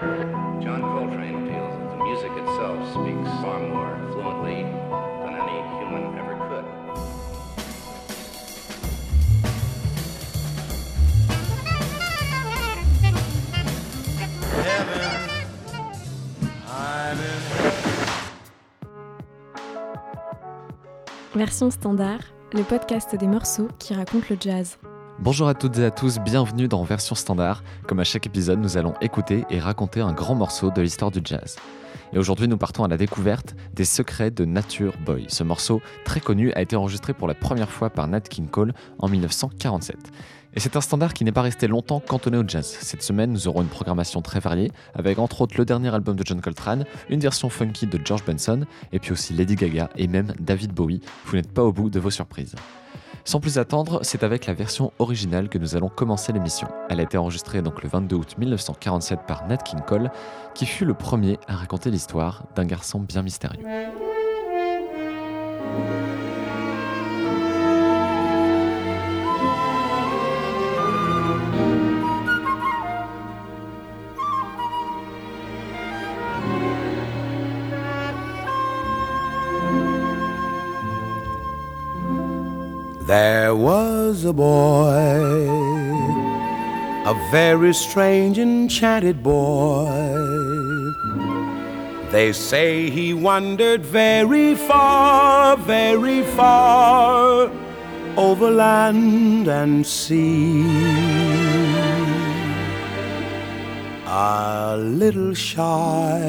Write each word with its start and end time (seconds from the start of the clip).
John 0.00 0.80
Coltrane 0.80 1.48
feels 1.48 1.74
that 1.76 1.90
the 1.90 1.96
music 2.04 2.30
itself 2.30 2.78
speaks 2.90 3.28
far 3.42 3.58
more 3.58 3.98
fluently 4.12 4.62
than 4.62 5.34
any 5.34 5.58
human 5.80 6.16
ever 6.16 6.36
could. 6.48 6.64
Version 21.34 21.70
standard, 21.72 22.20
le 22.52 22.62
podcast 22.62 23.16
des 23.16 23.26
morceaux 23.26 23.68
qui 23.80 23.94
racontent 23.94 24.26
le 24.30 24.36
jazz. 24.38 24.78
Bonjour 25.20 25.48
à 25.48 25.54
toutes 25.54 25.76
et 25.78 25.84
à 25.84 25.90
tous, 25.90 26.20
bienvenue 26.20 26.68
dans 26.68 26.84
Version 26.84 27.16
Standard. 27.16 27.64
Comme 27.88 27.98
à 27.98 28.04
chaque 28.04 28.26
épisode, 28.26 28.60
nous 28.60 28.76
allons 28.76 28.94
écouter 29.00 29.44
et 29.50 29.58
raconter 29.58 30.00
un 30.00 30.12
grand 30.12 30.36
morceau 30.36 30.70
de 30.70 30.80
l'histoire 30.80 31.10
du 31.10 31.18
jazz. 31.24 31.56
Et 32.12 32.18
aujourd'hui, 32.18 32.46
nous 32.46 32.56
partons 32.56 32.84
à 32.84 32.88
la 32.88 32.96
découverte 32.96 33.56
des 33.74 33.84
secrets 33.84 34.30
de 34.30 34.44
Nature 34.44 34.94
Boy. 35.04 35.24
Ce 35.26 35.42
morceau, 35.42 35.82
très 36.04 36.20
connu, 36.20 36.52
a 36.52 36.62
été 36.62 36.76
enregistré 36.76 37.14
pour 37.14 37.26
la 37.26 37.34
première 37.34 37.68
fois 37.68 37.90
par 37.90 38.06
Nat 38.06 38.20
King 38.20 38.46
Cole 38.46 38.72
en 39.00 39.08
1947. 39.08 39.96
Et 40.54 40.60
c'est 40.60 40.76
un 40.76 40.80
standard 40.80 41.12
qui 41.12 41.24
n'est 41.24 41.32
pas 41.32 41.42
resté 41.42 41.66
longtemps 41.66 41.98
cantonné 41.98 42.38
au 42.38 42.44
jazz. 42.46 42.78
Cette 42.80 43.02
semaine, 43.02 43.32
nous 43.32 43.48
aurons 43.48 43.62
une 43.62 43.68
programmation 43.68 44.22
très 44.22 44.38
variée, 44.38 44.70
avec 44.94 45.18
entre 45.18 45.40
autres 45.40 45.56
le 45.58 45.64
dernier 45.64 45.92
album 45.92 46.14
de 46.14 46.24
John 46.24 46.40
Coltrane, 46.40 46.84
une 47.10 47.18
version 47.18 47.50
funky 47.50 47.88
de 47.88 47.98
George 48.04 48.24
Benson, 48.24 48.66
et 48.92 49.00
puis 49.00 49.10
aussi 49.10 49.32
Lady 49.32 49.56
Gaga 49.56 49.90
et 49.96 50.06
même 50.06 50.32
David 50.38 50.72
Bowie. 50.72 51.00
Vous 51.24 51.34
n'êtes 51.34 51.52
pas 51.52 51.64
au 51.64 51.72
bout 51.72 51.90
de 51.90 51.98
vos 51.98 52.10
surprises. 52.10 52.54
Sans 53.24 53.40
plus 53.40 53.58
attendre, 53.58 54.00
c'est 54.02 54.22
avec 54.22 54.46
la 54.46 54.54
version 54.54 54.92
originale 54.98 55.48
que 55.48 55.58
nous 55.58 55.76
allons 55.76 55.88
commencer 55.88 56.32
l'émission. 56.32 56.68
Elle 56.88 57.00
a 57.00 57.02
été 57.02 57.18
enregistrée 57.18 57.62
donc 57.62 57.82
le 57.82 57.88
22 57.88 58.16
août 58.16 58.34
1947 58.38 59.20
par 59.26 59.46
Nat 59.46 59.58
King 59.58 59.80
Cole, 59.86 60.10
qui 60.54 60.66
fut 60.66 60.84
le 60.84 60.94
premier 60.94 61.38
à 61.46 61.56
raconter 61.56 61.90
l'histoire 61.90 62.44
d'un 62.54 62.64
garçon 62.64 63.00
bien 63.00 63.22
mystérieux. 63.22 63.64
There 83.08 83.56
was 83.56 84.26
a 84.26 84.34
boy, 84.34 85.48
a 87.06 87.28
very 87.30 87.72
strange, 87.72 88.38
enchanted 88.38 89.22
boy. 89.22 89.88
They 92.12 92.34
say 92.34 92.90
he 92.90 93.14
wandered 93.14 93.80
very 93.80 94.54
far, 94.54 95.56
very 95.56 96.22
far 96.22 97.50
over 98.18 98.50
land 98.50 99.48
and 99.48 99.86
sea. 99.86 100.66
A 104.06 104.76
little 104.76 105.32
shy 105.32 106.28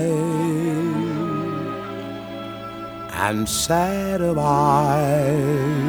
and 3.11 3.49
sad 3.49 4.21
of 4.21 4.37
eye 4.37 5.88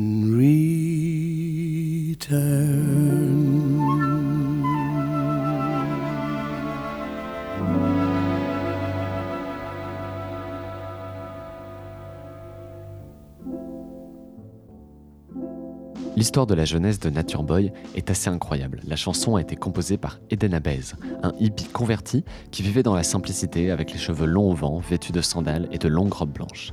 L'histoire 16.31 16.47
de 16.47 16.55
la 16.55 16.63
jeunesse 16.63 16.97
de 16.97 17.09
Nature 17.09 17.43
Boy 17.43 17.73
est 17.93 18.09
assez 18.09 18.29
incroyable. 18.29 18.79
La 18.87 18.95
chanson 18.95 19.35
a 19.35 19.41
été 19.41 19.57
composée 19.57 19.97
par 19.97 20.21
Eden 20.29 20.53
Abez, 20.53 20.93
un 21.23 21.33
hippie 21.41 21.65
converti 21.65 22.23
qui 22.51 22.63
vivait 22.63 22.83
dans 22.83 22.95
la 22.95 23.03
simplicité 23.03 23.69
avec 23.69 23.91
les 23.91 23.97
cheveux 23.97 24.27
longs 24.27 24.49
au 24.49 24.55
vent, 24.55 24.79
vêtu 24.79 25.11
de 25.11 25.19
sandales 25.19 25.67
et 25.73 25.77
de 25.77 25.89
longues 25.89 26.13
robes 26.13 26.31
blanches. 26.31 26.71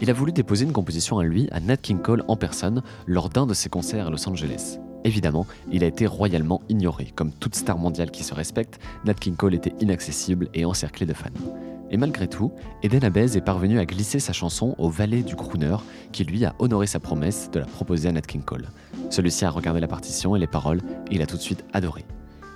Il 0.00 0.10
a 0.10 0.12
voulu 0.12 0.32
déposer 0.32 0.64
une 0.64 0.72
composition 0.72 1.20
à 1.20 1.22
lui, 1.22 1.46
à 1.52 1.60
Nat 1.60 1.76
King 1.76 2.00
Cole 2.00 2.24
en 2.26 2.34
personne, 2.34 2.82
lors 3.06 3.28
d'un 3.28 3.46
de 3.46 3.54
ses 3.54 3.68
concerts 3.68 4.08
à 4.08 4.10
Los 4.10 4.28
Angeles. 4.28 4.80
Évidemment, 5.04 5.46
il 5.70 5.84
a 5.84 5.86
été 5.86 6.08
royalement 6.08 6.60
ignoré. 6.68 7.12
Comme 7.14 7.30
toute 7.30 7.54
star 7.54 7.78
mondiale 7.78 8.10
qui 8.10 8.24
se 8.24 8.34
respecte, 8.34 8.80
Nat 9.04 9.14
King 9.14 9.36
Cole 9.36 9.54
était 9.54 9.74
inaccessible 9.78 10.48
et 10.54 10.64
encerclé 10.64 11.06
de 11.06 11.14
fans. 11.14 11.28
Et 11.90 11.96
malgré 11.96 12.28
tout, 12.28 12.52
Eden 12.82 13.04
Abez 13.04 13.36
est 13.36 13.44
parvenu 13.44 13.78
à 13.78 13.86
glisser 13.86 14.18
sa 14.18 14.32
chanson 14.32 14.74
au 14.76 14.90
valet 14.90 15.22
du 15.22 15.36
crooner, 15.36 15.76
qui 16.12 16.24
lui 16.24 16.44
a 16.44 16.54
honoré 16.58 16.86
sa 16.86 17.00
promesse 17.00 17.48
de 17.52 17.60
la 17.60 17.66
proposer 17.66 18.08
à 18.08 18.12
Nat 18.12 18.22
King 18.22 18.42
Cole. 18.42 18.68
Celui-ci 19.10 19.44
a 19.44 19.50
regardé 19.50 19.80
la 19.80 19.88
partition 19.88 20.36
et 20.36 20.38
les 20.38 20.46
paroles, 20.46 20.80
et 21.10 21.14
il 21.14 21.22
a 21.22 21.26
tout 21.26 21.36
de 21.36 21.42
suite 21.42 21.64
adoré. 21.72 22.04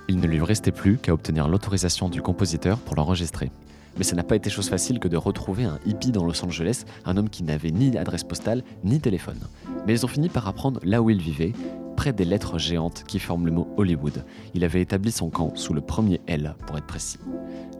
Il 0.07 0.19
ne 0.19 0.27
lui 0.27 0.41
restait 0.41 0.71
plus 0.71 0.97
qu'à 0.97 1.13
obtenir 1.13 1.47
l'autorisation 1.47 2.09
du 2.09 2.21
compositeur 2.21 2.77
pour 2.79 2.95
l'enregistrer. 2.95 3.51
Mais 3.97 4.03
ça 4.03 4.15
n'a 4.15 4.23
pas 4.23 4.35
été 4.35 4.49
chose 4.49 4.69
facile 4.69 4.99
que 4.99 5.07
de 5.07 5.17
retrouver 5.17 5.65
un 5.65 5.79
hippie 5.85 6.11
dans 6.11 6.25
Los 6.25 6.43
Angeles, 6.43 6.83
un 7.05 7.17
homme 7.17 7.29
qui 7.29 7.43
n'avait 7.43 7.71
ni 7.71 7.97
adresse 7.97 8.23
postale 8.23 8.63
ni 8.83 8.99
téléphone. 8.99 9.39
Mais 9.85 9.93
ils 9.93 10.05
ont 10.05 10.09
fini 10.09 10.29
par 10.29 10.47
apprendre 10.47 10.79
là 10.83 11.01
où 11.01 11.09
il 11.09 11.21
vivait, 11.21 11.53
près 11.95 12.11
des 12.11 12.25
lettres 12.25 12.57
géantes 12.57 13.03
qui 13.07 13.19
forment 13.19 13.45
le 13.45 13.51
mot 13.51 13.67
Hollywood. 13.77 14.25
Il 14.55 14.63
avait 14.63 14.81
établi 14.81 15.11
son 15.11 15.29
camp 15.29 15.55
sous 15.55 15.73
le 15.73 15.81
premier 15.81 16.21
L, 16.27 16.55
pour 16.65 16.77
être 16.77 16.87
précis. 16.87 17.19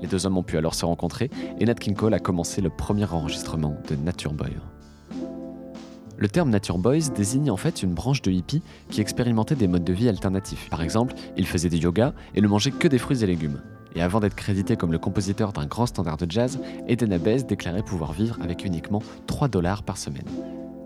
Les 0.02 0.08
deux 0.08 0.26
hommes 0.26 0.38
ont 0.38 0.44
pu 0.44 0.58
alors 0.58 0.76
se 0.76 0.86
rencontrer 0.86 1.30
et 1.60 1.66
Nat 1.66 1.76
King 1.76 1.96
Cole 1.96 2.14
a 2.14 2.20
commencé 2.20 2.62
le 2.62 2.70
premier 2.70 3.06
enregistrement 3.06 3.76
de 3.90 3.96
Nature 3.96 4.34
Boy. 4.34 4.52
Le 6.24 6.30
terme 6.30 6.52
Nature 6.52 6.78
Boys 6.78 7.10
désigne 7.14 7.52
en 7.52 7.58
fait 7.58 7.84
une 7.84 7.94
branche 7.94 8.22
de 8.22 8.32
hippies 8.32 8.62
qui 8.90 9.02
expérimentait 9.02 9.56
des 9.56 9.68
modes 9.68 9.84
de 9.84 9.92
vie 9.92 10.08
alternatifs. 10.08 10.70
Par 10.70 10.82
exemple, 10.82 11.16
ils 11.36 11.46
faisaient 11.46 11.68
du 11.68 11.76
yoga 11.76 12.14
et 12.34 12.40
ne 12.40 12.48
mangeaient 12.48 12.72
que 12.72 12.88
des 12.88 12.98
fruits 12.98 13.26
et 13.26 13.28
légumes. 13.28 13.60
Et 13.94 14.02
avant 14.02 14.22
d'être 14.22 14.34
crédité 14.34 14.78
comme 14.78 14.94
le 14.94 15.00
compositeur 15.00 15.52
d'un 15.52 15.66
grand 15.66 15.86
standard 15.86 16.16
de 16.16 16.32
jazz, 16.32 16.62
Eden 16.88 17.12
Abez 17.12 17.44
déclarait 17.44 17.84
pouvoir 17.84 18.14
vivre 18.14 18.38
avec 18.42 18.64
uniquement 18.64 19.04
3 19.28 19.50
dollars 19.50 19.84
par 19.84 19.98
semaine. 19.98 20.24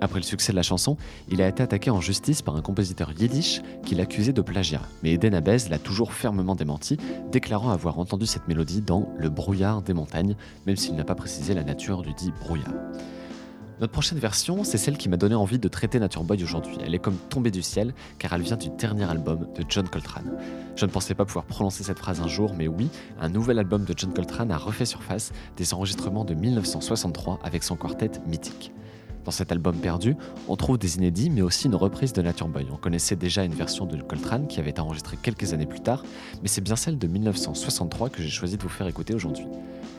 Après 0.01 0.17
le 0.17 0.25
succès 0.25 0.53
de 0.53 0.55
la 0.55 0.63
chanson, 0.63 0.97
il 1.29 1.39
a 1.43 1.47
été 1.47 1.61
attaqué 1.61 1.91
en 1.91 2.01
justice 2.01 2.41
par 2.41 2.55
un 2.55 2.61
compositeur 2.61 3.11
yiddish 3.11 3.61
qui 3.85 3.93
l'accusait 3.93 4.33
de 4.33 4.41
plagiat. 4.41 4.81
Mais 5.03 5.11
Eden 5.11 5.35
Abez 5.35 5.69
l'a 5.69 5.77
toujours 5.77 6.13
fermement 6.13 6.55
démenti, 6.55 6.97
déclarant 7.31 7.69
avoir 7.69 7.99
entendu 7.99 8.25
cette 8.25 8.47
mélodie 8.47 8.81
dans 8.81 9.07
Le 9.19 9.29
brouillard 9.29 9.83
des 9.83 9.93
montagnes, 9.93 10.35
même 10.65 10.77
s'il 10.77 10.95
n'a 10.95 11.03
pas 11.03 11.13
précisé 11.13 11.53
la 11.53 11.63
nature 11.63 12.01
du 12.01 12.15
dit 12.15 12.31
brouillard. 12.39 12.73
Notre 13.79 13.93
prochaine 13.93 14.17
version, 14.17 14.63
c'est 14.63 14.79
celle 14.79 14.97
qui 14.97 15.07
m'a 15.07 15.17
donné 15.17 15.35
envie 15.35 15.59
de 15.59 15.67
traiter 15.67 15.99
Nature 15.99 16.23
Boy 16.23 16.41
aujourd'hui. 16.43 16.77
Elle 16.83 16.95
est 16.95 16.99
comme 16.99 17.17
tombée 17.29 17.51
du 17.51 17.61
ciel, 17.61 17.93
car 18.17 18.33
elle 18.33 18.41
vient 18.41 18.57
du 18.57 18.69
dernier 18.69 19.03
album 19.03 19.47
de 19.55 19.63
John 19.69 19.87
Coltrane. 19.87 20.31
Je 20.75 20.85
ne 20.85 20.89
pensais 20.89 21.13
pas 21.13 21.25
pouvoir 21.25 21.45
prononcer 21.45 21.83
cette 21.83 21.99
phrase 21.99 22.19
un 22.19 22.27
jour, 22.27 22.55
mais 22.57 22.67
oui, 22.67 22.89
un 23.21 23.29
nouvel 23.29 23.59
album 23.59 23.83
de 23.83 23.93
John 23.95 24.11
Coltrane 24.13 24.49
a 24.51 24.57
refait 24.57 24.85
surface 24.85 25.31
des 25.57 25.75
enregistrements 25.75 26.25
de 26.25 26.33
1963 26.33 27.39
avec 27.43 27.63
son 27.63 27.75
quartet 27.75 28.09
mythique. 28.25 28.71
Dans 29.27 29.31
cet 29.31 29.51
album 29.51 29.75
perdu, 29.75 30.15
on 30.47 30.55
trouve 30.55 30.77
des 30.77 30.95
inédits, 30.95 31.29
mais 31.29 31.41
aussi 31.41 31.67
une 31.67 31.75
reprise 31.75 32.13
de 32.13 32.21
Nature 32.21 32.47
Boy. 32.47 32.65
On 32.71 32.77
connaissait 32.77 33.17
déjà 33.17 33.43
une 33.43 33.53
version 33.53 33.85
de 33.85 34.01
Coltrane 34.01 34.47
qui 34.47 34.61
avait 34.61 34.69
été 34.69 34.79
enregistrée 34.79 35.17
quelques 35.21 35.51
années 35.51 35.65
plus 35.65 35.81
tard, 35.81 36.05
mais 36.41 36.47
c'est 36.47 36.61
bien 36.61 36.77
celle 36.77 36.97
de 36.97 37.07
1963 37.07 38.07
que 38.07 38.23
j'ai 38.23 38.29
choisi 38.29 38.55
de 38.55 38.63
vous 38.63 38.69
faire 38.69 38.87
écouter 38.87 39.13
aujourd'hui. 39.13 39.45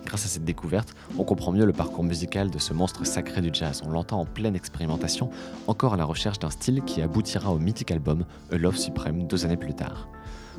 Grâce 0.07 0.25
à 0.25 0.29
cette 0.29 0.47
découverte, 0.47 0.95
on 1.19 1.25
comprend 1.25 1.53
mieux 1.53 1.67
le 1.67 1.75
parcours 1.75 2.05
musical 2.05 2.51
de 2.51 2.59
ce 2.59 2.73
monstre 2.73 3.05
sacré 3.05 3.43
du 3.43 3.51
jazz. 3.53 3.83
On 3.85 3.91
l'entend 3.91 4.19
en 4.19 4.25
pleine 4.25 4.57
expérimentation, 4.57 5.29
encore 5.67 5.93
à 5.93 5.99
la 5.99 6.07
recherche 6.07 6.39
d'un 6.39 6.49
style 6.49 6.81
qui 6.87 7.03
aboutira 7.03 7.53
au 7.53 7.59
mythique 7.59 7.91
album 7.91 8.25
A 8.51 8.57
Love 8.57 8.79
Supreme 8.79 9.27
deux 9.27 9.45
années 9.45 9.59
plus 9.59 9.75
tard. 9.75 10.09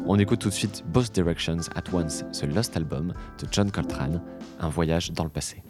On 0.05 0.19
écoute 0.19 0.41
tout 0.41 0.49
de 0.49 0.53
suite 0.53 0.83
Both 0.85 1.11
Directions 1.11 1.71
at 1.73 1.91
Once, 1.91 2.23
ce 2.31 2.45
Lost 2.45 2.77
Album 2.77 3.13
de 3.39 3.47
John 3.51 3.71
Coltrane, 3.71 4.21
un 4.59 4.69
voyage 4.69 5.11
dans 5.11 5.23
le 5.23 5.31
passé. 5.31 5.63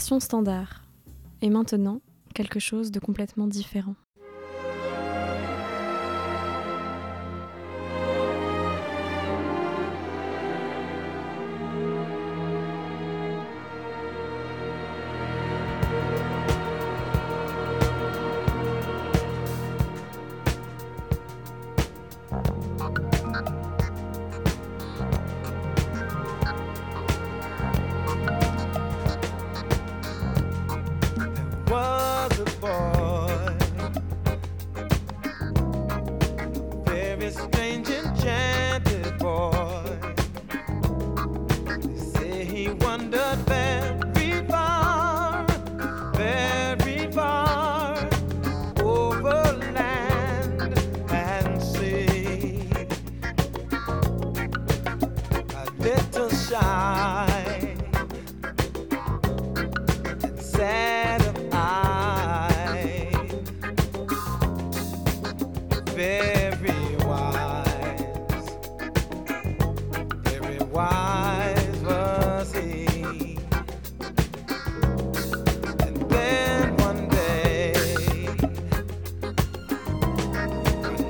Standard. 0.00 0.82
Et 1.42 1.50
maintenant, 1.50 2.00
quelque 2.34 2.58
chose 2.58 2.90
de 2.90 2.98
complètement 2.98 3.46
différent. 3.46 3.94
wise 70.70 71.76
was 71.80 72.52
he? 72.54 73.38
And 75.80 75.96
then 76.08 76.76
one 76.76 77.08
day, 77.08 77.72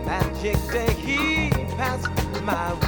magic 0.06 0.56
day, 0.70 0.92
he 0.94 1.50
passed 1.76 2.08
my 2.42 2.79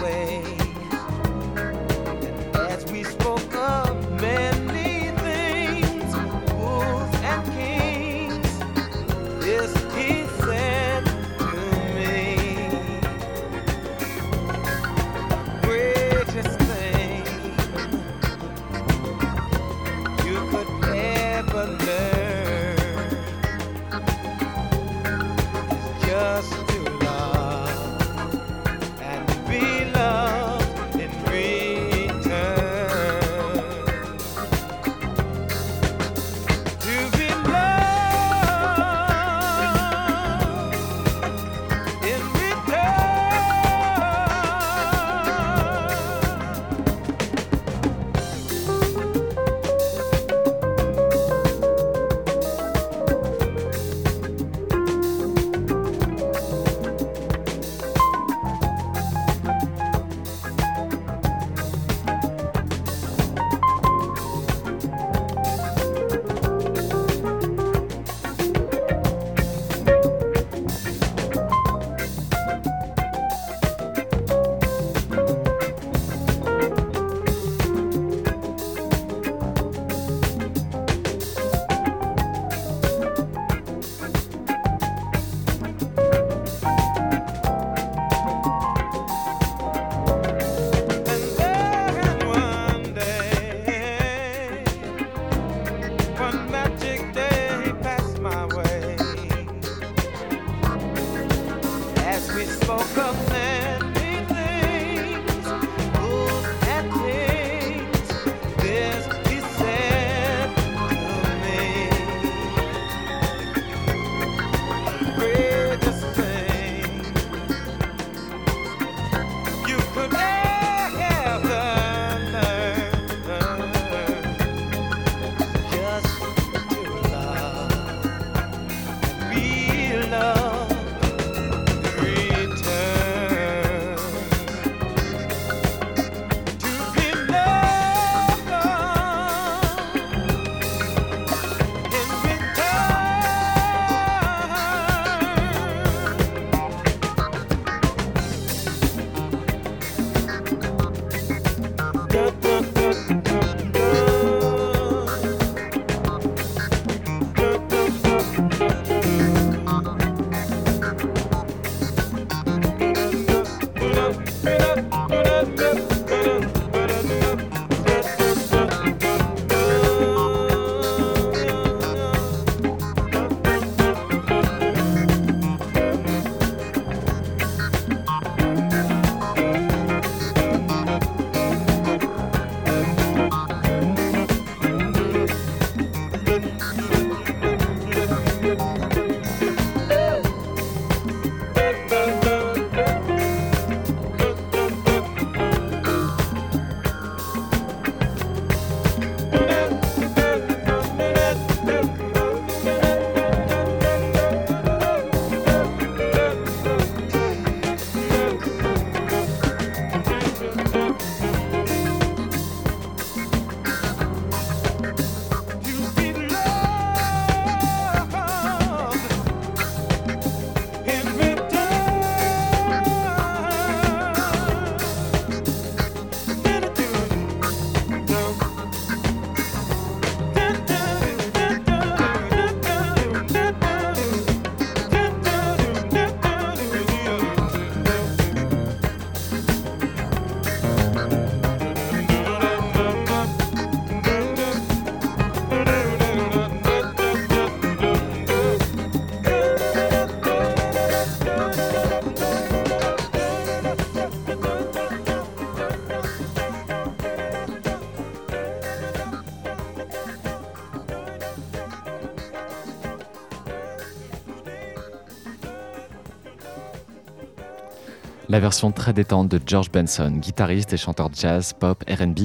Version 268.43 268.73
très 268.73 268.93
détente 268.93 269.29
de 269.29 269.41
George 269.47 269.71
Benson, 269.71 270.17
guitariste 270.17 270.73
et 270.73 270.77
chanteur 270.77 271.11
jazz, 271.15 271.53
pop, 271.53 271.85
RB. 271.89 272.23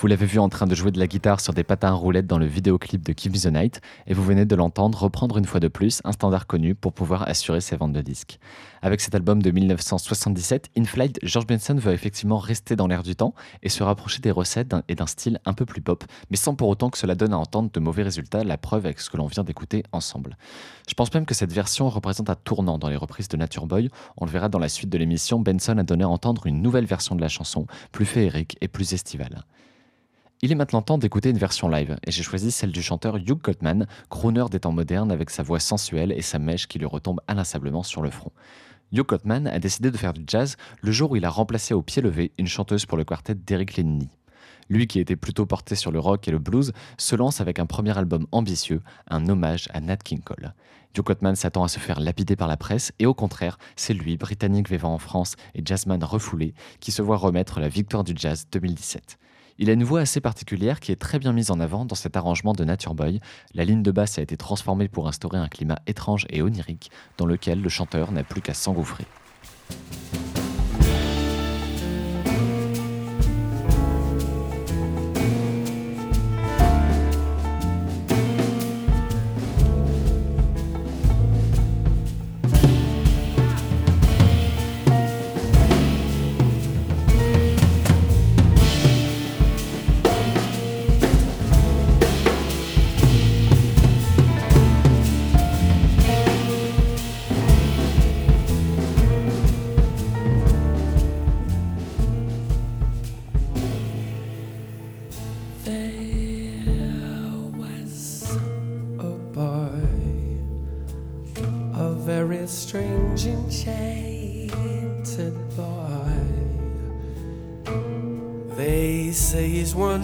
Vous 0.00 0.06
l'avez 0.06 0.26
vu 0.26 0.38
en 0.38 0.48
train 0.48 0.68
de 0.68 0.76
jouer 0.76 0.92
de 0.92 0.98
la 1.00 1.08
guitare 1.08 1.40
sur 1.40 1.52
des 1.52 1.64
patins 1.64 1.88
à 1.88 1.92
roulettes 1.92 2.28
dans 2.28 2.38
le 2.38 2.46
vidéoclip 2.46 3.02
de 3.02 3.10
Me 3.10 3.36
the 3.36 3.52
Night, 3.52 3.80
et 4.06 4.14
vous 4.14 4.22
venez 4.22 4.44
de 4.44 4.54
l'entendre 4.54 4.96
reprendre 4.96 5.38
une 5.38 5.44
fois 5.44 5.58
de 5.58 5.66
plus 5.66 6.00
un 6.04 6.12
standard 6.12 6.46
connu 6.46 6.76
pour 6.76 6.92
pouvoir 6.92 7.28
assurer 7.28 7.60
ses 7.60 7.74
ventes 7.74 7.94
de 7.94 8.00
disques. 8.00 8.38
Avec 8.80 9.00
cet 9.00 9.16
album 9.16 9.42
de 9.42 9.50
1977, 9.50 10.70
In 10.78 10.84
Flight, 10.84 11.18
George 11.24 11.48
Benson 11.48 11.74
veut 11.74 11.92
effectivement 11.92 12.38
rester 12.38 12.76
dans 12.76 12.86
l'air 12.86 13.02
du 13.02 13.16
temps 13.16 13.34
et 13.64 13.68
se 13.68 13.82
rapprocher 13.82 14.20
des 14.20 14.30
recettes 14.30 14.72
et 14.86 14.94
d'un 14.94 15.08
style 15.08 15.40
un 15.44 15.52
peu 15.52 15.66
plus 15.66 15.80
pop, 15.80 16.04
mais 16.30 16.36
sans 16.36 16.54
pour 16.54 16.68
autant 16.68 16.90
que 16.90 16.98
cela 16.98 17.16
donne 17.16 17.32
à 17.32 17.38
entendre 17.38 17.68
de 17.72 17.80
mauvais 17.80 18.04
résultats, 18.04 18.44
la 18.44 18.56
preuve 18.56 18.86
avec 18.86 19.00
ce 19.00 19.10
que 19.10 19.16
l'on 19.16 19.26
vient 19.26 19.42
d'écouter 19.42 19.82
ensemble. 19.90 20.36
Je 20.88 20.94
pense 20.94 21.12
même 21.12 21.26
que 21.26 21.34
cette 21.34 21.52
version 21.52 21.88
représente 21.88 22.30
un 22.30 22.36
tournant 22.36 22.78
dans 22.78 22.88
les 22.88 22.94
reprises 22.94 23.26
de 23.26 23.36
Nature 23.36 23.66
Boy, 23.66 23.90
on 24.16 24.26
le 24.26 24.30
verra 24.30 24.48
dans 24.48 24.60
la 24.60 24.68
suite 24.68 24.90
de 24.90 24.98
l'émission, 24.98 25.40
Benson 25.40 25.76
a 25.76 25.82
donné 25.82 26.04
à 26.04 26.08
entendre 26.08 26.46
une 26.46 26.62
nouvelle 26.62 26.86
version 26.86 27.16
de 27.16 27.20
la 27.20 27.28
chanson, 27.28 27.66
plus 27.90 28.06
féerique 28.06 28.56
et 28.60 28.68
plus 28.68 28.92
estivale. 28.92 29.42
Il 30.40 30.52
est 30.52 30.54
maintenant 30.54 30.82
temps 30.82 30.98
d'écouter 30.98 31.30
une 31.30 31.38
version 31.38 31.68
live, 31.68 31.98
et 32.06 32.12
j'ai 32.12 32.22
choisi 32.22 32.52
celle 32.52 32.70
du 32.70 32.80
chanteur 32.80 33.16
Hugh 33.16 33.42
Gottman, 33.42 33.88
crooner 34.08 34.44
des 34.48 34.60
temps 34.60 34.70
modernes 34.70 35.10
avec 35.10 35.30
sa 35.30 35.42
voix 35.42 35.58
sensuelle 35.58 36.12
et 36.12 36.22
sa 36.22 36.38
mèche 36.38 36.68
qui 36.68 36.78
lui 36.78 36.86
retombe 36.86 37.20
inlassablement 37.26 37.82
sur 37.82 38.02
le 38.02 38.10
front. 38.10 38.30
Hugh 38.92 39.04
Gottman 39.04 39.48
a 39.48 39.58
décidé 39.58 39.90
de 39.90 39.96
faire 39.96 40.12
du 40.12 40.22
jazz 40.24 40.56
le 40.80 40.92
jour 40.92 41.10
où 41.10 41.16
il 41.16 41.24
a 41.24 41.28
remplacé 41.28 41.74
au 41.74 41.82
pied 41.82 42.02
levé 42.02 42.30
une 42.38 42.46
chanteuse 42.46 42.86
pour 42.86 42.96
le 42.96 43.02
quartet 43.02 43.34
d'Eric 43.34 43.76
Lenny. 43.76 44.10
Lui 44.68 44.86
qui 44.86 45.00
était 45.00 45.16
plutôt 45.16 45.44
porté 45.44 45.74
sur 45.74 45.90
le 45.90 45.98
rock 45.98 46.28
et 46.28 46.30
le 46.30 46.38
blues, 46.38 46.72
se 46.98 47.16
lance 47.16 47.40
avec 47.40 47.58
un 47.58 47.66
premier 47.66 47.98
album 47.98 48.28
ambitieux, 48.30 48.80
un 49.08 49.28
hommage 49.28 49.66
à 49.74 49.80
Nat 49.80 49.96
King 49.96 50.20
Cole. 50.20 50.54
Joe 50.94 51.04
Cotman 51.04 51.34
s'attend 51.34 51.64
à 51.64 51.68
se 51.68 51.80
faire 51.80 51.98
lapider 51.98 52.36
par 52.36 52.46
la 52.46 52.56
presse 52.56 52.92
et 53.00 53.06
au 53.06 53.14
contraire, 53.14 53.58
c'est 53.74 53.92
lui, 53.92 54.16
britannique 54.16 54.70
vivant 54.70 54.94
en 54.94 54.98
France 54.98 55.34
et 55.56 55.62
jazzman 55.64 56.04
refoulé, 56.04 56.54
qui 56.78 56.92
se 56.92 57.02
voit 57.02 57.16
remettre 57.16 57.58
la 57.58 57.68
victoire 57.68 58.04
du 58.04 58.12
jazz 58.14 58.46
2017. 58.52 59.17
Il 59.60 59.70
a 59.70 59.72
une 59.72 59.82
voix 59.82 60.00
assez 60.00 60.20
particulière 60.20 60.78
qui 60.78 60.92
est 60.92 60.96
très 60.96 61.18
bien 61.18 61.32
mise 61.32 61.50
en 61.50 61.58
avant 61.58 61.84
dans 61.84 61.96
cet 61.96 62.16
arrangement 62.16 62.52
de 62.52 62.64
Nature 62.64 62.94
Boy. 62.94 63.18
La 63.54 63.64
ligne 63.64 63.82
de 63.82 63.90
basse 63.90 64.16
a 64.18 64.22
été 64.22 64.36
transformée 64.36 64.86
pour 64.86 65.08
instaurer 65.08 65.38
un 65.38 65.48
climat 65.48 65.80
étrange 65.88 66.26
et 66.30 66.42
onirique 66.42 66.92
dans 67.16 67.26
lequel 67.26 67.60
le 67.60 67.68
chanteur 67.68 68.12
n'a 68.12 68.22
plus 68.22 68.40
qu'à 68.40 68.54
s'engouffrer. 68.54 69.04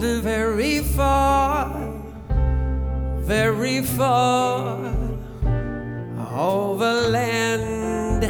travel 0.05 0.21
very 0.21 0.79
far, 0.81 1.69
very 3.19 3.81
far 3.81 4.79
over 6.33 7.09
land 7.09 8.23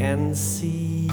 and 0.00 0.36
sea. 0.36 1.10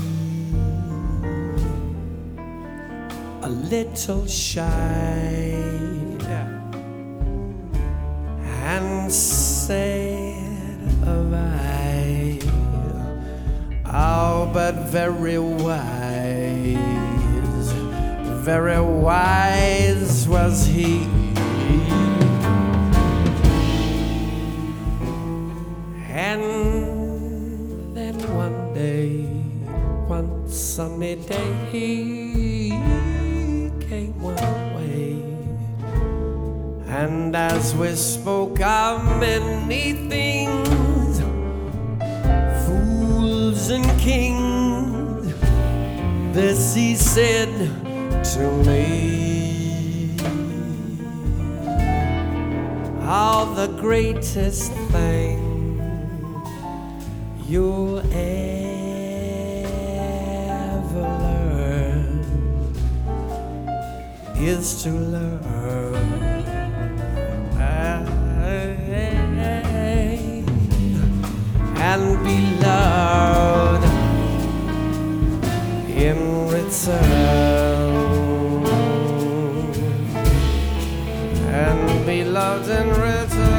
A 3.42 3.50
little 3.50 4.28
shy 4.28 5.56
and 8.64 9.12
sad 9.12 11.08
of 11.08 11.34
eye, 11.34 12.40
oh, 13.86 14.50
but 14.54 14.76
very 14.92 15.40
very 18.50 18.82
wise 18.82 20.28
was 20.28 20.66
he. 20.66 21.04
And 26.10 27.96
then 27.96 28.16
one 28.36 28.74
day, 28.74 29.26
one 30.08 30.50
sunny 30.50 31.18
day, 31.18 31.54
he 31.72 32.72
came 33.88 34.20
one 34.20 34.74
way. 34.78 35.22
And 36.88 37.36
as 37.36 37.76
we 37.76 37.96
spoke 37.96 38.60
of 38.62 39.20
many 39.20 39.94
things, 40.10 41.22
fools 42.66 43.70
and 43.70 43.88
kings, 44.00 45.36
this 46.34 46.74
he 46.74 46.96
said 46.96 47.79
to 48.34 48.52
me. 48.64 50.16
How 53.02 53.46
the 53.56 53.68
greatest 53.82 54.72
thing 54.92 55.82
you'll 57.48 58.00
ever 58.00 58.56
learn 61.26 62.22
is 64.36 64.84
to 64.84 64.92
learn 64.92 65.40
and 71.82 72.24
be 72.24 72.40
loved 72.62 73.86
in 75.90 76.48
return 76.50 77.49
and 82.68 82.98
written 82.98 83.59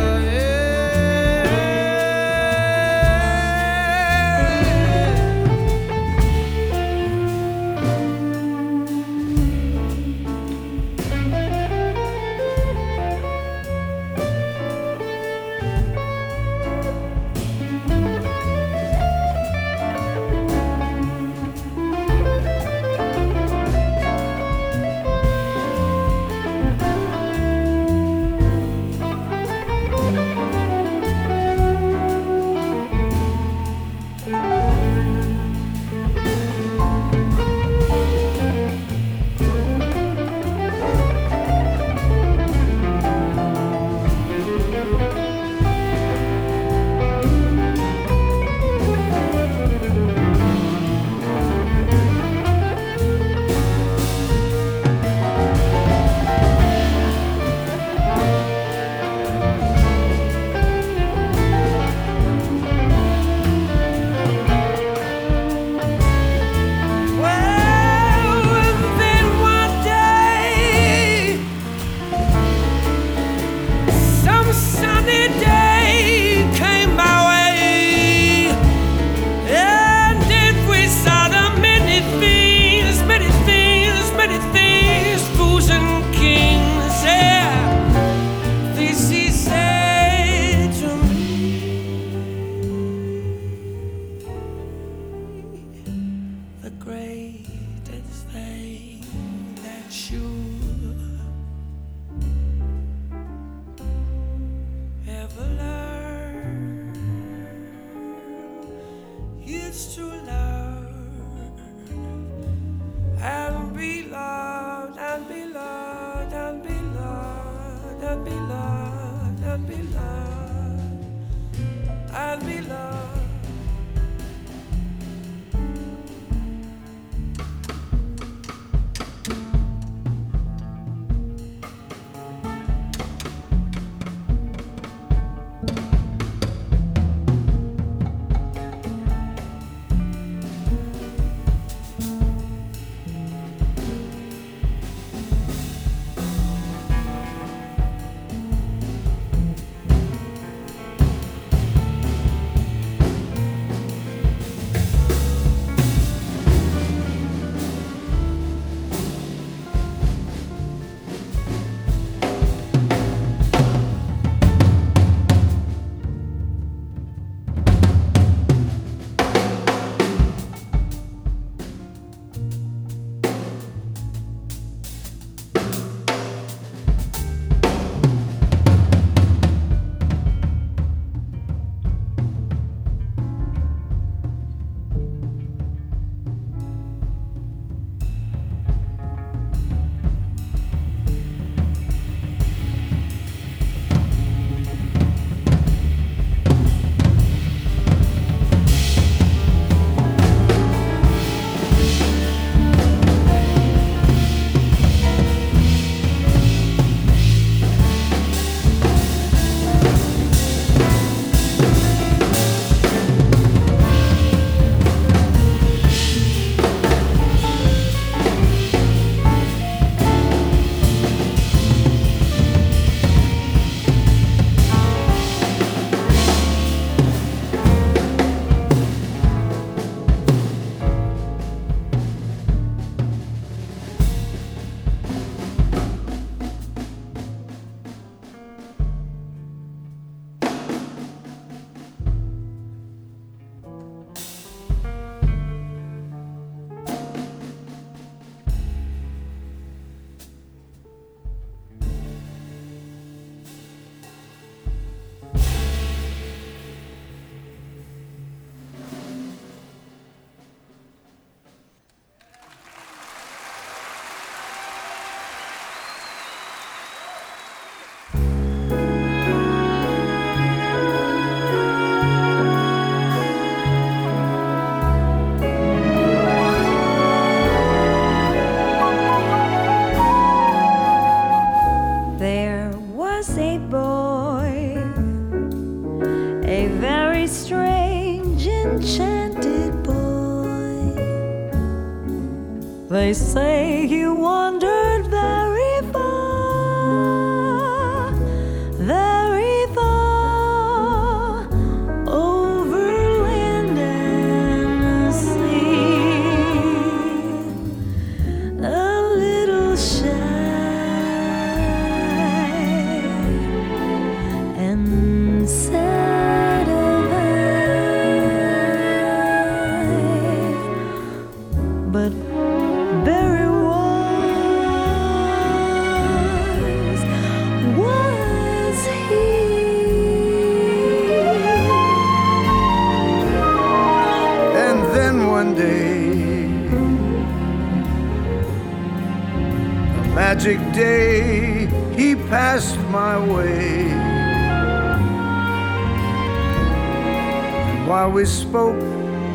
spoke 348.50 348.82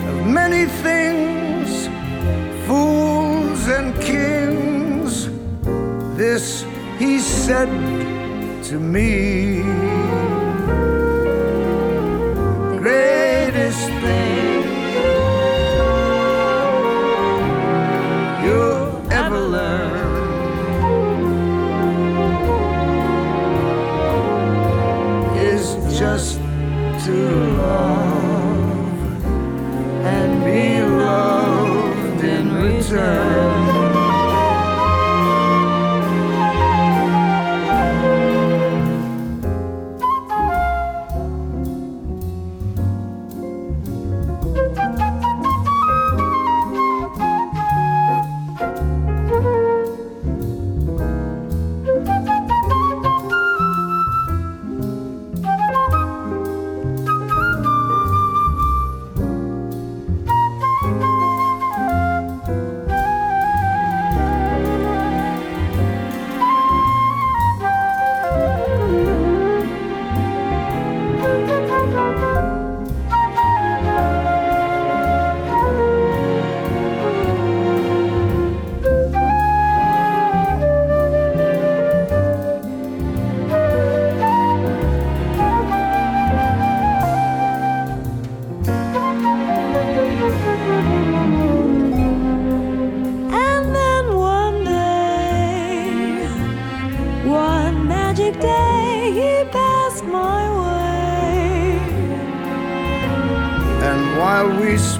of 0.10 0.28
many 0.28 0.66
things, 0.66 1.88
fools 2.68 3.66
and 3.70 3.96
kings. 4.02 5.30
This 6.18 6.66
he 7.00 7.20
said 7.20 7.70
to 8.66 8.78
me. 8.78 9.45
return. 32.96 33.25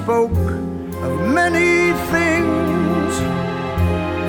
Spoke 0.06 0.38
of 1.02 1.12
many 1.34 1.92
things, 2.14 3.12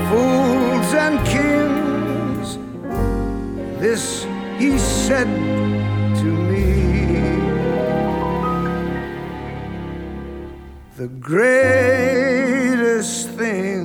fools 0.09 0.89
and 1.05 1.15
kings, 1.27 2.47
this 3.79 4.25
he 4.57 4.71
said 4.79 5.29
to 6.19 6.29
me. 6.49 6.65
The 10.97 11.09
greatest 11.29 13.15
thing 13.37 13.76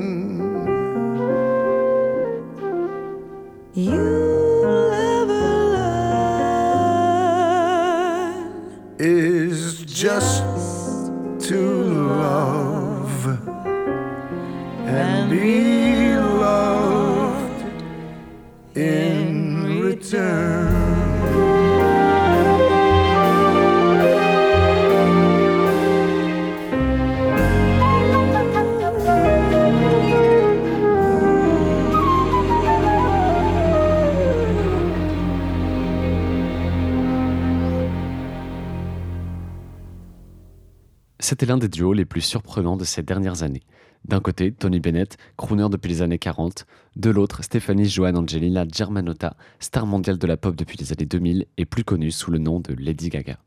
C'était 41.22 41.46
l'un 41.46 41.56
des 41.56 41.68
duos 41.68 41.92
les 41.92 42.04
plus 42.04 42.20
surprenants 42.20 42.76
de 42.76 42.82
ces 42.82 43.04
dernières 43.04 43.44
années. 43.44 43.62
D'un 44.04 44.18
côté, 44.18 44.50
Tony 44.50 44.80
Bennett, 44.80 45.18
crooner 45.36 45.68
depuis 45.70 45.88
les 45.88 46.02
années 46.02 46.18
40, 46.18 46.66
de 46.96 47.10
l'autre, 47.10 47.44
Stéphanie 47.44 47.88
Joan 47.88 48.16
Angelina 48.16 48.64
Germanotta, 48.66 49.36
star 49.60 49.86
mondiale 49.86 50.18
de 50.18 50.26
la 50.26 50.36
pop 50.36 50.56
depuis 50.56 50.76
les 50.78 50.92
années 50.92 51.06
2000 51.06 51.46
et 51.58 51.64
plus 51.64 51.84
connue 51.84 52.10
sous 52.10 52.32
le 52.32 52.38
nom 52.38 52.58
de 52.58 52.74
Lady 52.74 53.08
Gaga. 53.08 53.38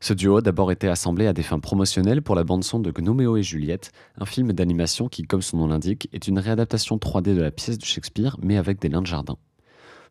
Ce 0.00 0.12
duo 0.12 0.38
a 0.38 0.42
d'abord 0.42 0.72
été 0.72 0.88
assemblé 0.88 1.28
à 1.28 1.32
des 1.32 1.44
fins 1.44 1.60
promotionnelles 1.60 2.20
pour 2.20 2.34
la 2.34 2.42
bande-son 2.42 2.80
de 2.80 2.90
Gnoméo 2.90 3.36
et 3.36 3.44
Juliette, 3.44 3.92
un 4.18 4.26
film 4.26 4.52
d'animation 4.52 5.06
qui, 5.08 5.22
comme 5.22 5.40
son 5.40 5.58
nom 5.58 5.68
l'indique, 5.68 6.08
est 6.12 6.26
une 6.26 6.40
réadaptation 6.40 6.96
3D 6.96 7.36
de 7.36 7.42
la 7.42 7.52
pièce 7.52 7.78
de 7.78 7.84
Shakespeare, 7.84 8.36
mais 8.42 8.56
avec 8.56 8.80
des 8.80 8.88
nains 8.88 9.02
de 9.02 9.06
jardin. 9.06 9.36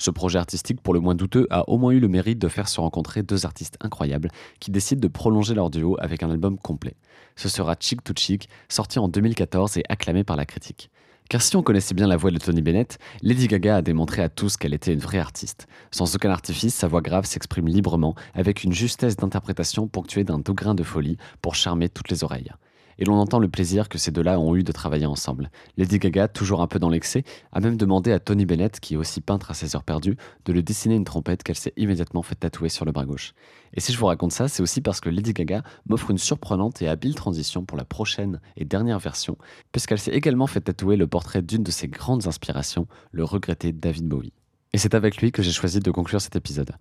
Ce 0.03 0.11
projet 0.11 0.37
artistique, 0.37 0.81
pour 0.81 0.93
le 0.93 0.99
moins 0.99 1.15
douteux, 1.15 1.47
a 1.49 1.69
au 1.69 1.77
moins 1.77 1.93
eu 1.93 2.01
le 2.01 2.09
mérite 2.09 2.37
de 2.37 2.49
faire 2.49 2.67
se 2.67 2.81
rencontrer 2.81 3.23
deux 3.23 3.45
artistes 3.45 3.77
incroyables 3.79 4.27
qui 4.59 4.69
décident 4.69 4.99
de 4.99 5.07
prolonger 5.07 5.55
leur 5.55 5.69
duo 5.69 5.95
avec 5.97 6.23
un 6.23 6.29
album 6.29 6.57
complet. 6.57 6.97
Ce 7.37 7.47
sera 7.47 7.77
Chick 7.79 8.03
to 8.03 8.11
Chick, 8.13 8.49
sorti 8.67 8.99
en 8.99 9.07
2014 9.07 9.77
et 9.77 9.83
acclamé 9.87 10.25
par 10.25 10.35
la 10.35 10.45
critique. 10.45 10.89
Car 11.29 11.41
si 11.41 11.55
on 11.55 11.63
connaissait 11.63 11.93
bien 11.93 12.07
la 12.07 12.17
voix 12.17 12.31
de 12.31 12.37
Tony 12.37 12.61
Bennett, 12.61 12.97
Lady 13.21 13.47
Gaga 13.47 13.77
a 13.77 13.81
démontré 13.81 14.21
à 14.21 14.27
tous 14.27 14.57
qu'elle 14.57 14.73
était 14.73 14.91
une 14.91 14.99
vraie 14.99 15.19
artiste. 15.19 15.67
Sans 15.89 16.13
aucun 16.13 16.31
artifice, 16.31 16.75
sa 16.75 16.89
voix 16.89 16.99
grave 16.99 17.23
s'exprime 17.23 17.69
librement, 17.69 18.13
avec 18.33 18.65
une 18.65 18.73
justesse 18.73 19.15
d'interprétation 19.15 19.87
ponctuée 19.87 20.25
d'un 20.25 20.39
doux 20.39 20.53
grain 20.53 20.75
de 20.75 20.83
folie 20.83 21.15
pour 21.41 21.55
charmer 21.55 21.87
toutes 21.87 22.09
les 22.09 22.25
oreilles. 22.25 22.51
Et 22.99 23.05
l'on 23.05 23.15
entend 23.15 23.39
le 23.39 23.47
plaisir 23.47 23.89
que 23.89 23.97
ces 23.97 24.11
deux-là 24.11 24.39
ont 24.39 24.55
eu 24.55 24.63
de 24.63 24.71
travailler 24.71 25.05
ensemble. 25.05 25.49
Lady 25.77 25.99
Gaga, 25.99 26.27
toujours 26.27 26.61
un 26.61 26.67
peu 26.67 26.79
dans 26.79 26.89
l'excès, 26.89 27.23
a 27.51 27.59
même 27.59 27.77
demandé 27.77 28.11
à 28.11 28.19
Tony 28.19 28.45
Bennett, 28.45 28.79
qui 28.79 28.93
est 28.93 28.97
aussi 28.97 29.21
peintre 29.21 29.51
à 29.51 29.53
ses 29.53 29.75
heures 29.75 29.83
perdues, 29.83 30.17
de 30.45 30.53
lui 30.53 30.63
dessiner 30.63 30.95
une 30.95 31.05
trompette 31.05 31.43
qu'elle 31.43 31.55
s'est 31.55 31.73
immédiatement 31.77 32.21
fait 32.21 32.35
tatouer 32.35 32.69
sur 32.69 32.85
le 32.85 32.91
bras 32.91 33.05
gauche. 33.05 33.33
Et 33.73 33.79
si 33.79 33.91
je 33.91 33.97
vous 33.97 34.05
raconte 34.05 34.31
ça, 34.31 34.47
c'est 34.47 34.61
aussi 34.61 34.81
parce 34.81 34.99
que 34.99 35.09
Lady 35.09 35.33
Gaga 35.33 35.63
m'offre 35.87 36.11
une 36.11 36.17
surprenante 36.17 36.81
et 36.81 36.87
habile 36.87 37.15
transition 37.15 37.65
pour 37.65 37.77
la 37.77 37.85
prochaine 37.85 38.39
et 38.55 38.65
dernière 38.65 38.99
version, 38.99 39.37
puisqu'elle 39.71 39.99
s'est 39.99 40.11
également 40.11 40.47
fait 40.47 40.61
tatouer 40.61 40.95
le 40.95 41.07
portrait 41.07 41.41
d'une 41.41 41.63
de 41.63 41.71
ses 41.71 41.87
grandes 41.87 42.27
inspirations, 42.27 42.87
le 43.11 43.23
regretté 43.23 43.71
David 43.71 44.07
Bowie. 44.07 44.33
Et 44.73 44.79
c'est 44.79 44.95
avec 44.95 45.17
lui 45.17 45.31
que 45.31 45.43
j'ai 45.43 45.51
choisi 45.51 45.79
de 45.79 45.91
conclure 45.91 46.19
cet 46.19 46.35
épisode. 46.35 46.71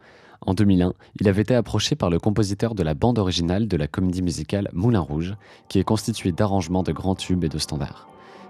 En 0.40 0.54
2001, 0.54 0.94
il 1.20 1.28
avait 1.28 1.42
été 1.42 1.54
approché 1.54 1.94
par 1.94 2.08
le 2.08 2.18
compositeur 2.18 2.74
de 2.74 2.82
la 2.82 2.94
bande 2.94 3.18
originale 3.18 3.68
de 3.68 3.76
la 3.76 3.86
comédie 3.86 4.22
musicale 4.22 4.70
Moulin 4.72 5.00
Rouge, 5.00 5.34
qui 5.68 5.78
est 5.78 5.84
constituée 5.84 6.32
d'arrangements 6.32 6.82
de 6.82 6.92
grands 6.92 7.14
tubes 7.14 7.44
et 7.44 7.50
de 7.50 7.58
standards. 7.58 8.08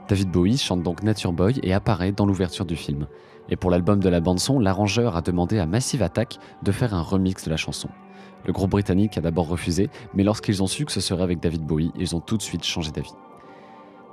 David 0.08 0.30
Bowie 0.30 0.58
chante 0.58 0.84
donc 0.84 1.02
Nature 1.02 1.32
Boy 1.32 1.58
et 1.64 1.72
apparaît 1.72 2.12
dans 2.12 2.24
l'ouverture 2.24 2.64
du 2.64 2.76
film. 2.76 3.08
Et 3.48 3.56
pour 3.56 3.70
l'album 3.70 3.98
de 3.98 4.08
la 4.08 4.20
bande-son, 4.20 4.60
l'arrangeur 4.60 5.16
a 5.16 5.22
demandé 5.22 5.58
à 5.58 5.66
Massive 5.66 6.04
Attack 6.04 6.38
de 6.62 6.70
faire 6.70 6.94
un 6.94 7.02
remix 7.02 7.44
de 7.44 7.50
la 7.50 7.56
chanson. 7.56 7.88
Le 8.46 8.52
groupe 8.52 8.70
britannique 8.70 9.18
a 9.18 9.20
d'abord 9.20 9.48
refusé, 9.48 9.90
mais 10.14 10.22
lorsqu'ils 10.22 10.62
ont 10.62 10.68
su 10.68 10.84
que 10.84 10.92
ce 10.92 11.00
serait 11.00 11.22
avec 11.22 11.40
David 11.40 11.62
Bowie, 11.62 11.92
ils 11.98 12.14
ont 12.14 12.20
tout 12.20 12.36
de 12.36 12.42
suite 12.42 12.64
changé 12.64 12.92
d'avis. 12.92 13.12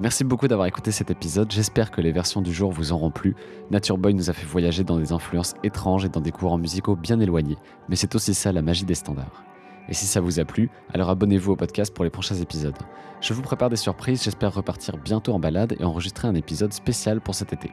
Merci 0.02 0.24
beaucoup 0.24 0.48
d'avoir 0.48 0.66
écouté 0.66 0.92
cet 0.92 1.12
épisode, 1.12 1.52
j'espère 1.52 1.92
que 1.92 2.00
les 2.00 2.14
versions 2.14 2.42
du 2.42 2.54
jour 2.54 2.72
vous 2.72 2.94
auront 2.94 3.12
plu. 3.12 3.36
Nature 3.70 3.98
Boy 3.98 4.14
nous 4.14 4.30
a 4.30 4.34
fait 4.34 4.46
voyager 4.46 4.86
dans 4.86 4.98
des 4.98 5.12
influences 5.12 5.56
étranges 5.62 6.06
et 6.06 6.10
dans 6.10 6.22
des 6.22 6.32
courants 6.32 6.58
musicaux 6.58 6.96
bien 6.96 7.20
éloignés, 7.20 7.58
mais 7.90 7.98
c'est 7.98 8.16
aussi 8.16 8.34
ça 8.34 8.54
la 8.54 8.62
magie 8.62 8.86
des 8.86 8.96
standards. 8.96 9.44
Et 9.90 9.94
si 9.94 10.06
ça 10.06 10.22
vous 10.22 10.40
a 10.40 10.46
plu, 10.46 10.70
alors 10.94 11.10
abonnez-vous 11.10 11.52
au 11.52 11.56
podcast 11.58 11.94
pour 11.94 12.06
les 12.06 12.10
prochains 12.10 12.36
épisodes. 12.36 12.78
Je 13.20 13.34
vous 13.34 13.42
prépare 13.42 13.70
des 13.70 13.76
surprises, 13.76 14.24
j'espère 14.24 14.54
repartir 14.54 14.96
bientôt 14.96 15.34
en 15.34 15.40
balade 15.40 15.76
et 15.78 15.84
enregistrer 15.84 16.30
un 16.30 16.36
épisode 16.36 16.72
spécial 16.72 17.20
pour 17.20 17.36
cet 17.36 17.52
été. 17.52 17.70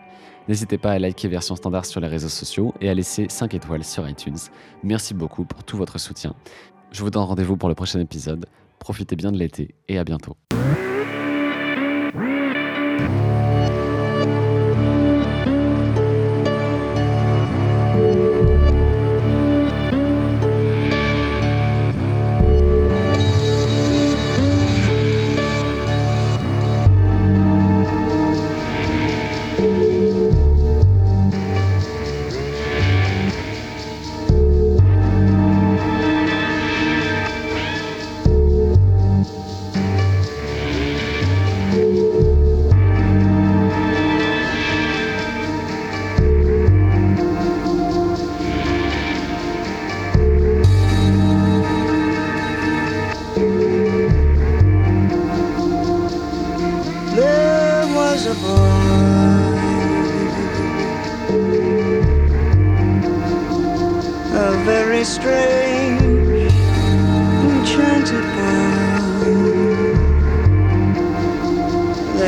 N'hésitez 0.49 0.79
pas 0.79 0.91
à 0.91 0.99
liker 0.99 1.29
version 1.29 1.55
standard 1.55 1.85
sur 1.85 2.01
les 2.01 2.09
réseaux 2.09 2.29
sociaux 2.29 2.75
et 2.81 2.89
à 2.89 2.95
laisser 2.95 3.27
5 3.29 3.55
étoiles 3.55 3.85
sur 3.85 4.09
iTunes. 4.09 4.39
Merci 4.83 5.15
beaucoup 5.15 5.45
pour 5.45 5.63
tout 5.63 5.77
votre 5.77 5.99
soutien. 6.01 6.35
Je 6.91 7.03
vous 7.03 7.11
donne 7.11 7.23
rendez-vous 7.23 7.57
pour 7.57 7.69
le 7.69 7.77
prochain 7.77 8.01
épisode. 8.01 8.47
Profitez 8.81 9.15
bien 9.15 9.31
de 9.31 9.39
l'été 9.39 9.77
et 9.89 9.99
à 9.99 10.03
bientôt. 10.03 10.37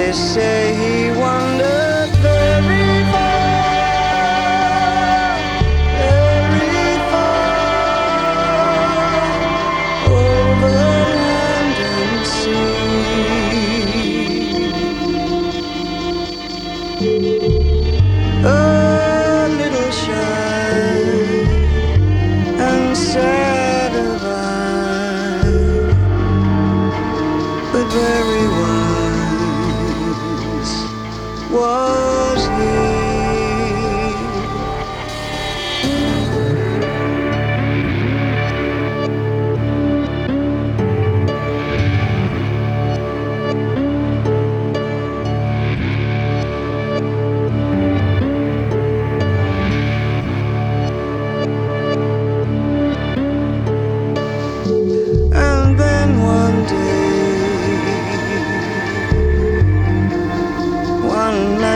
They 0.09 0.15
say 0.15 0.98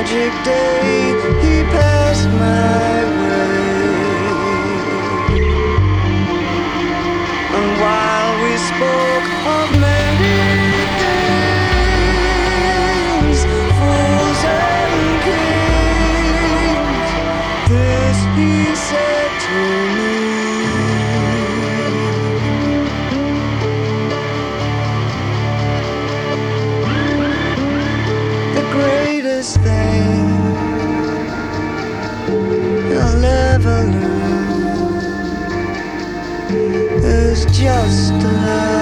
magic 0.02 0.32
day 0.44 1.14
he 1.42 1.62
passed 1.70 2.28
my 2.30 3.04
way. 3.22 3.62
And 7.56 7.68
while 7.80 8.32
we 8.42 8.52
spoke 8.70 9.28
of 9.58 9.68
just 37.62 38.10
love. 38.10 38.81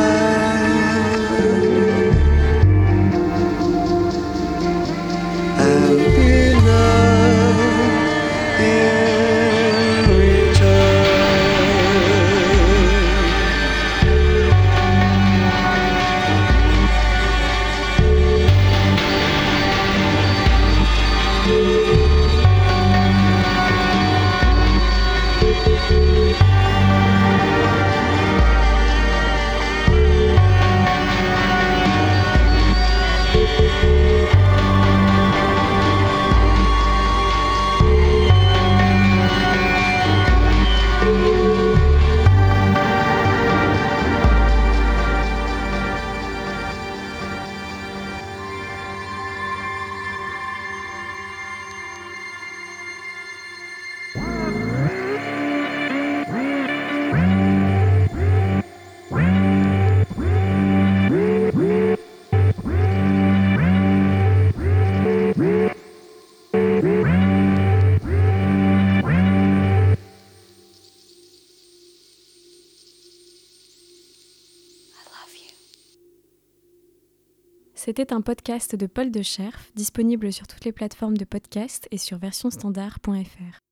C'était 77.91 78.13
un 78.13 78.21
podcast 78.21 78.77
de 78.77 78.87
Paul 78.87 79.11
de 79.11 79.21
Scherf, 79.21 79.73
disponible 79.75 80.33
sur 80.33 80.47
toutes 80.47 80.65
les 80.65 80.71
plateformes 80.71 81.17
de 81.17 81.25
podcast 81.25 81.89
et 81.91 81.99
sur 81.99 82.19
versionstandard.fr. 82.19 83.70